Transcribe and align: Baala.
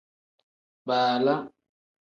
Baala. 0.87 1.35